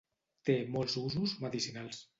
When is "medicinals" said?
1.47-2.07